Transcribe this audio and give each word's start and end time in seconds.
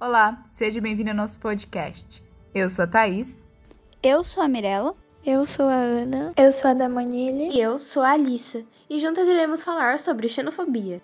Olá, 0.00 0.44
seja 0.52 0.80
bem-vindo 0.80 1.10
ao 1.10 1.16
nosso 1.16 1.40
podcast. 1.40 2.22
Eu 2.54 2.70
sou 2.70 2.84
a 2.84 2.86
Thaís. 2.86 3.44
Eu 4.00 4.22
sou 4.22 4.40
a 4.40 4.46
Mirella. 4.46 4.94
Eu 5.26 5.44
sou 5.44 5.66
a 5.66 5.74
Ana. 5.74 6.32
Eu 6.36 6.52
sou 6.52 6.70
a 6.70 6.74
Damanile. 6.74 7.48
E 7.48 7.60
eu 7.60 7.80
sou 7.80 8.04
a 8.04 8.12
Alissa. 8.12 8.64
E 8.88 9.00
juntas 9.00 9.26
iremos 9.26 9.60
falar 9.60 9.98
sobre 9.98 10.28
xenofobia. 10.28 11.02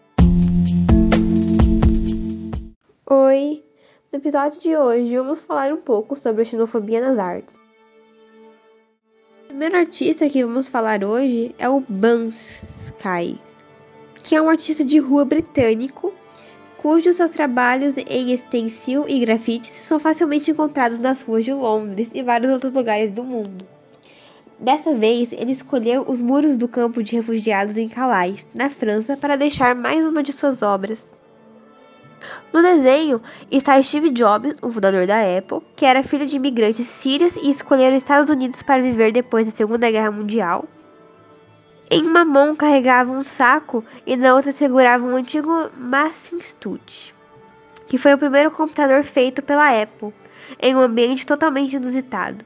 Oi! 3.11 3.65
No 4.13 4.19
episódio 4.21 4.61
de 4.61 4.77
hoje 4.77 5.17
vamos 5.17 5.41
falar 5.41 5.73
um 5.73 5.81
pouco 5.81 6.15
sobre 6.15 6.43
a 6.43 6.45
xenofobia 6.45 7.01
nas 7.01 7.19
artes. 7.19 7.61
O 9.43 9.47
primeiro 9.49 9.77
artista 9.77 10.31
que 10.31 10.45
vamos 10.45 10.69
falar 10.69 11.03
hoje 11.03 11.53
é 11.59 11.69
o 11.69 11.81
Banksy, 11.81 13.41
que 14.23 14.37
é 14.37 14.41
um 14.41 14.49
artista 14.49 14.85
de 14.85 15.01
rua 15.01 15.25
britânico 15.25 16.14
cujos 16.85 17.17
seus 17.17 17.31
trabalhos 17.31 17.95
em 17.97 18.37
stencil 18.37 19.07
e 19.09 19.19
grafite 19.21 19.73
são 19.73 19.99
facilmente 19.99 20.51
encontrados 20.51 20.99
nas 20.99 21.23
ruas 21.23 21.43
de 21.43 21.51
Londres 21.51 22.11
e 22.13 22.23
vários 22.23 22.53
outros 22.53 22.73
lugares 22.73 23.11
do 23.11 23.25
mundo. 23.25 23.67
Dessa 24.61 24.95
vez, 24.95 25.33
ele 25.33 25.53
escolheu 25.53 26.05
os 26.07 26.21
muros 26.21 26.59
do 26.59 26.69
campo 26.69 27.03
de 27.03 27.17
refugiados 27.17 27.79
em 27.79 27.89
Calais, 27.89 28.47
na 28.55 28.69
França, 28.69 29.17
para 29.17 29.35
deixar 29.35 29.75
mais 29.75 30.05
uma 30.05 30.23
de 30.23 30.31
suas 30.31 30.61
obras. 30.61 31.11
No 32.53 32.61
desenho 32.61 33.19
está 33.51 33.83
Steve 33.83 34.11
Jobs, 34.11 34.59
o 34.61 34.71
fundador 34.71 35.07
da 35.07 35.23
Apple, 35.39 35.63
que 35.75 35.87
era 35.87 36.03
filho 36.03 36.27
de 36.27 36.37
imigrantes 36.37 36.87
sírios 36.87 37.35
e 37.39 37.49
escolheram 37.49 37.97
os 37.97 38.03
Estados 38.03 38.29
Unidos 38.29 38.61
para 38.61 38.83
viver 38.83 39.11
depois 39.11 39.47
da 39.47 39.57
Segunda 39.57 39.91
Guerra 39.91 40.11
Mundial. 40.11 40.67
Em 41.95 42.09
uma 42.09 42.25
mão 42.25 42.57
carregava 42.57 43.13
um 43.13 43.23
saco 43.23 43.85
e 44.05 44.17
na 44.17 44.35
outra 44.35 44.51
segurava 44.51 45.07
um 45.07 45.15
antigo 45.15 45.71
Macintosh, 45.79 47.15
que 47.87 47.97
foi 47.97 48.13
o 48.13 48.19
primeiro 48.19 48.51
computador 48.51 49.05
feito 49.05 49.41
pela 49.41 49.81
Apple, 49.81 50.13
em 50.59 50.75
um 50.75 50.81
ambiente 50.81 51.25
totalmente 51.25 51.77
inusitado. 51.77 52.45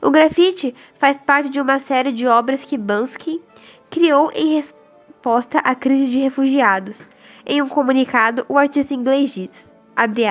O 0.00 0.12
grafite 0.12 0.72
faz 0.96 1.18
parte 1.18 1.48
de 1.48 1.60
uma 1.60 1.80
série 1.80 2.12
de 2.12 2.24
obras 2.28 2.62
que 2.62 2.78
Bansky 2.78 3.42
criou 3.90 4.30
em 4.32 4.54
resposta 4.54 5.58
à 5.58 5.74
crise 5.74 6.08
de 6.08 6.18
refugiados. 6.20 7.08
Em 7.44 7.60
um 7.60 7.68
comunicado, 7.68 8.46
o 8.48 8.56
artista 8.56 8.94
inglês 8.94 9.30
diz: 9.30 9.74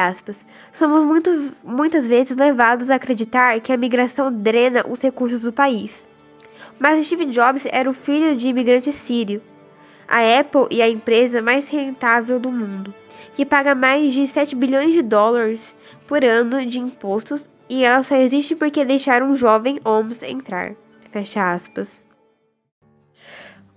aspas, 0.09 0.45
somos 0.71 1.03
muito, 1.03 1.51
muitas 1.61 2.07
vezes 2.07 2.37
levados 2.37 2.89
a 2.89 2.95
acreditar 2.95 3.59
que 3.59 3.73
a 3.73 3.77
migração 3.77 4.31
drena 4.31 4.85
os 4.87 5.01
recursos 5.01 5.41
do 5.41 5.51
país. 5.51 6.07
Mas 6.79 7.05
Steve 7.05 7.25
Jobs 7.25 7.65
era 7.71 7.89
o 7.89 7.93
filho 7.93 8.35
de 8.35 8.49
imigrante 8.49 8.91
sírio. 8.91 9.41
A 10.07 10.19
Apple 10.39 10.67
é 10.79 10.83
a 10.83 10.89
empresa 10.89 11.41
mais 11.41 11.67
rentável 11.69 12.39
do 12.39 12.51
mundo, 12.51 12.93
que 13.33 13.45
paga 13.45 13.73
mais 13.73 14.13
de 14.13 14.27
7 14.27 14.55
bilhões 14.55 14.93
de 14.93 15.01
dólares 15.01 15.75
por 16.07 16.23
ano 16.23 16.65
de 16.65 16.79
impostos 16.79 17.49
e 17.67 17.83
ela 17.83 18.03
só 18.03 18.15
existe 18.15 18.55
porque 18.55 18.85
deixaram 18.85 19.31
um 19.31 19.35
jovem 19.35 19.79
Holmes 19.83 20.21
entrar. 20.21 20.75
Fecha 21.11 21.53
aspas. 21.53 22.05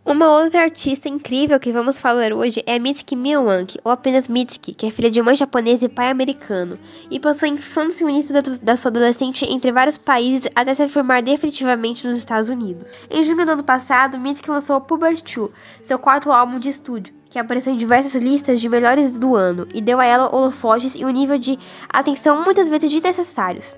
Uma 0.09 0.27
outra 0.27 0.63
artista 0.63 1.07
incrível 1.07 1.61
que 1.61 1.71
vamos 1.71 1.99
falar 1.99 2.33
hoje 2.33 2.63
é 2.65 2.79
Mitsuki 2.79 3.15
Miyawaki, 3.15 3.79
ou 3.85 3.93
apenas 3.93 4.27
Mitsuki, 4.27 4.73
que 4.73 4.87
é 4.87 4.91
filha 4.91 5.11
de 5.11 5.21
mãe 5.21 5.37
japonesa 5.37 5.85
e 5.85 5.89
pai 5.91 6.09
americano, 6.09 6.79
e 7.11 7.21
passou 7.21 7.47
a 7.47 7.53
infância 7.53 8.03
e 8.03 8.07
o 8.07 8.09
início 8.09 8.33
da, 8.33 8.41
da 8.41 8.75
sua 8.75 8.89
adolescente 8.89 9.45
entre 9.45 9.71
vários 9.71 9.99
países 9.99 10.49
até 10.57 10.75
se 10.75 10.83
afirmar 10.83 11.21
definitivamente 11.21 12.09
nos 12.09 12.17
Estados 12.17 12.49
Unidos. 12.49 12.91
Em 13.11 13.23
junho 13.23 13.45
do 13.45 13.53
ano 13.53 13.63
passado, 13.63 14.19
Mitsuki 14.19 14.51
lançou 14.51 14.81
Puber 14.81 15.13
2, 15.13 15.51
seu 15.83 15.99
quarto 15.99 16.33
álbum 16.33 16.59
de 16.59 16.71
estúdio, 16.71 17.13
que 17.29 17.39
apareceu 17.39 17.75
em 17.75 17.77
diversas 17.77 18.15
listas 18.15 18.63
de 18.63 18.69
melhores 18.71 19.19
do 19.19 19.37
ano 19.37 19.69
e 19.75 19.83
deu 19.83 20.01
a 20.01 20.07
ela 20.07 20.35
holofotes 20.35 20.95
e 20.95 21.05
um 21.05 21.11
nível 21.11 21.37
de 21.37 21.59
atenção 21.87 22.43
muitas 22.43 22.67
vezes 22.67 22.91
desnecessários. 22.91 23.75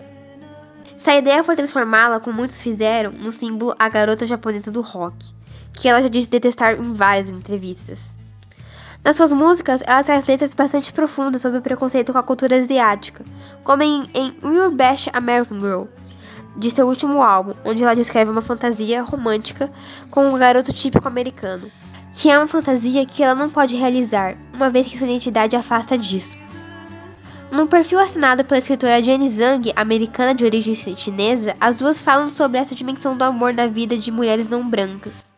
Essa 1.01 1.13
ideia 1.13 1.43
foi 1.43 1.57
transformá-la, 1.57 2.21
como 2.21 2.37
muitos 2.37 2.61
fizeram, 2.63 3.11
no 3.11 3.33
símbolo 3.33 3.75
a 3.77 3.89
garota 3.89 4.25
japonesa 4.29 4.71
do 4.71 4.81
rock 4.81 5.40
que 5.73 5.89
ela 5.89 6.03
já 6.03 6.09
disse 6.09 6.29
detestar 6.29 6.75
em 6.75 6.93
várias 6.93 7.31
entrevistas. 7.31 8.15
Nas 9.03 9.17
suas 9.17 9.33
músicas, 9.33 9.83
ela 9.87 10.05
traz 10.05 10.27
letras 10.27 10.53
bastante 10.53 10.93
profundas 10.93 11.41
sobre 11.41 11.59
o 11.59 11.63
preconceito 11.63 12.13
com 12.13 12.19
a 12.19 12.23
cultura 12.23 12.57
asiática, 12.57 13.25
como 13.65 13.83
em, 13.83 14.09
em 14.13 14.35
Your 14.45 14.71
Best 14.71 15.09
American 15.15 15.59
Girl, 15.59 15.85
de 16.55 16.71
seu 16.71 16.87
último 16.87 17.23
álbum, 17.23 17.55
onde 17.65 17.83
ela 17.83 17.97
descreve 17.97 18.31
uma 18.31 18.43
fantasia 18.43 19.03
romântica 19.03 19.71
com 20.11 20.27
um 20.27 20.39
garoto 20.39 20.73
típico 20.73 21.09
americano, 21.09 21.71
que 22.13 22.29
é 22.29 22.37
uma 22.37 22.47
fantasia 22.47 23.07
que 23.07 23.23
ela 23.23 23.35
não 23.35 23.49
pode 23.49 23.75
realizar, 23.75 24.37
uma 24.53 24.69
vez 24.69 24.87
que 24.87 24.99
sua 24.99 25.07
identidade 25.07 25.57
afasta 25.57 25.97
disso. 25.97 26.37
Num 27.51 27.67
perfil 27.67 27.99
assinado 27.99 28.45
pela 28.45 28.59
escritora 28.59 29.03
Jenny 29.03 29.31
Zhang, 29.31 29.73
americana 29.75 30.35
de 30.35 30.45
origem 30.45 30.75
chinesa, 30.75 31.57
as 31.59 31.79
duas 31.79 31.99
falam 31.99 32.29
sobre 32.29 32.59
essa 32.59 32.75
dimensão 32.75 33.17
do 33.17 33.25
amor 33.25 33.55
na 33.55 33.67
vida 33.67 33.97
de 33.97 34.13
mulheres 34.13 34.49
não 34.49 34.69
brancas. 34.69 35.30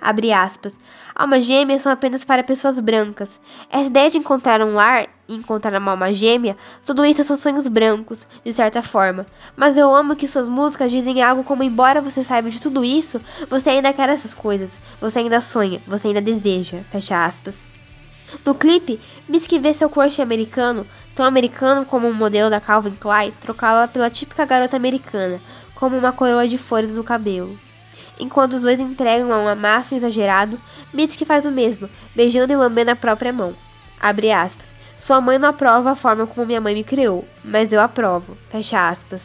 Abre 0.00 0.32
aspas. 0.32 0.78
Almas 1.14 1.44
gêmeas 1.44 1.82
são 1.82 1.92
apenas 1.92 2.24
para 2.24 2.42
pessoas 2.42 2.80
brancas. 2.80 3.38
Essa 3.70 3.88
ideia 3.88 4.10
de 4.10 4.16
encontrar 4.16 4.62
um 4.62 4.72
lar 4.72 5.06
e 5.28 5.34
encontrar 5.34 5.78
uma 5.78 5.90
alma 5.90 6.12
gêmea, 6.12 6.56
tudo 6.86 7.04
isso 7.04 7.22
são 7.22 7.36
sonhos 7.36 7.68
brancos, 7.68 8.26
de 8.42 8.52
certa 8.52 8.82
forma. 8.82 9.26
Mas 9.54 9.76
eu 9.76 9.94
amo 9.94 10.16
que 10.16 10.26
suas 10.26 10.48
músicas 10.48 10.90
dizem 10.90 11.22
algo 11.22 11.44
como 11.44 11.62
embora 11.62 12.00
você 12.00 12.24
saiba 12.24 12.50
de 12.50 12.60
tudo 12.60 12.84
isso, 12.84 13.20
você 13.50 13.70
ainda 13.70 13.92
quer 13.92 14.08
essas 14.08 14.32
coisas. 14.32 14.80
Você 15.00 15.18
ainda 15.18 15.40
sonha, 15.40 15.82
você 15.86 16.08
ainda 16.08 16.22
deseja. 16.22 16.78
Fecha 16.90 17.24
aspas. 17.24 17.68
No 18.46 18.54
clipe, 18.54 19.00
Misky 19.28 19.58
vê 19.58 19.74
seu 19.74 19.90
crush 19.90 20.20
americano, 20.20 20.86
tão 21.14 21.26
americano 21.26 21.84
como 21.84 22.06
o 22.06 22.10
um 22.10 22.14
modelo 22.14 22.48
da 22.48 22.60
Calvin 22.60 22.94
Klein, 22.94 23.32
trocá-la 23.40 23.88
pela 23.88 24.08
típica 24.08 24.46
garota 24.46 24.76
americana, 24.76 25.40
como 25.74 25.98
uma 25.98 26.12
coroa 26.12 26.46
de 26.46 26.56
flores 26.56 26.94
no 26.94 27.04
cabelo. 27.04 27.58
Enquanto 28.20 28.52
os 28.52 28.62
dois 28.62 28.78
entregam 28.78 29.32
a 29.32 29.38
um 29.38 29.48
amasso 29.48 29.94
exagerado, 29.94 30.60
Mitsuki 30.92 31.24
faz 31.24 31.46
o 31.46 31.50
mesmo, 31.50 31.88
beijando 32.14 32.52
e 32.52 32.56
lambendo 32.56 32.90
a 32.90 32.96
própria 32.96 33.32
mão. 33.32 33.54
Abre 33.98 34.30
aspas. 34.30 34.68
Sua 34.98 35.22
mãe 35.22 35.38
não 35.38 35.48
aprova 35.48 35.92
a 35.92 35.96
forma 35.96 36.26
como 36.26 36.46
minha 36.46 36.60
mãe 36.60 36.74
me 36.74 36.84
criou, 36.84 37.24
mas 37.42 37.72
eu 37.72 37.80
aprovo. 37.80 38.36
Fecha 38.50 38.90
aspas. 38.90 39.22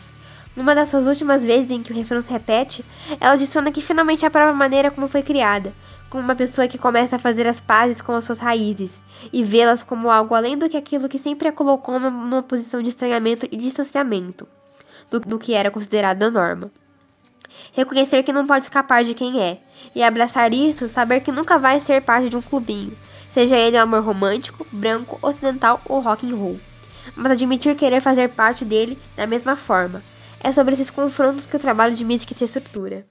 Numa 0.56 0.74
das 0.74 0.88
suas 0.88 1.08
últimas 1.08 1.44
vezes 1.44 1.70
em 1.70 1.84
que 1.84 1.92
o 1.92 1.96
refrão 1.96 2.22
se 2.22 2.32
repete, 2.32 2.86
ela 3.20 3.34
adiciona 3.34 3.70
que 3.70 3.82
finalmente 3.82 4.26
aprova 4.26 4.52
a 4.52 4.56
maneira 4.56 4.90
como 4.90 5.10
foi 5.10 5.22
criada, 5.22 5.74
como 6.10 6.24
uma 6.24 6.34
pessoa 6.34 6.66
que 6.66 6.78
começa 6.78 7.18
a 7.18 7.20
fazer 7.20 7.46
as 7.46 7.60
pazes 7.60 8.00
com 8.00 8.14
as 8.14 8.24
suas 8.24 8.40
raízes 8.40 9.02
e 9.34 9.44
vê-las 9.44 9.84
como 9.84 10.10
algo 10.10 10.34
além 10.34 10.58
do 10.58 10.70
que 10.70 10.78
aquilo 10.78 11.10
que 11.10 11.20
sempre 11.20 11.50
a 11.50 11.52
colocou 11.52 12.00
numa 12.00 12.42
posição 12.42 12.82
de 12.82 12.88
estranhamento 12.88 13.46
e 13.52 13.58
distanciamento 13.58 14.48
do, 15.12 15.20
do 15.20 15.38
que 15.38 15.54
era 15.54 15.70
considerado 15.70 16.24
a 16.24 16.32
norma. 16.32 16.72
Reconhecer 17.74 18.24
que 18.24 18.34
não 18.34 18.48
pode 18.48 18.66
escapar 18.66 19.04
de 19.04 19.14
quem 19.14 19.42
é. 19.42 19.60
E 19.94 20.04
abraçar 20.04 20.54
isso, 20.54 20.88
saber 20.90 21.22
que 21.22 21.32
nunca 21.32 21.58
vai 21.58 21.80
ser 21.80 22.02
parte 22.02 22.30
de 22.30 22.38
um 22.38 22.42
clubinho. 22.42 22.98
Seja 23.30 23.58
ele 23.58 23.78
amor 23.78 24.04
romântico, 24.04 24.66
branco, 24.72 25.20
ocidental 25.22 25.82
ou 25.86 26.00
rock 26.00 26.26
and 26.26 26.36
roll. 26.36 26.60
Mas 27.16 27.32
admitir 27.32 27.76
querer 27.76 28.02
fazer 28.02 28.30
parte 28.30 28.64
dele 28.64 28.98
da 29.16 29.28
mesma 29.28 29.56
forma. 29.56 30.02
É 30.40 30.52
sobre 30.52 30.74
esses 30.74 30.90
confrontos 30.90 31.46
que 31.46 31.56
o 31.56 31.60
trabalho 31.60 31.96
de 31.96 32.06
Mystic 32.06 32.38
se 32.38 32.46
estrutura. 32.46 33.06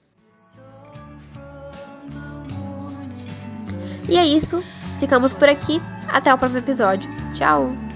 E 4.07 4.17
é 4.17 4.25
isso. 4.25 4.63
Ficamos 4.99 5.33
por 5.33 5.49
aqui. 5.49 5.79
Até 6.07 6.33
o 6.33 6.37
próximo 6.37 6.59
episódio. 6.59 7.09
Tchau! 7.33 7.94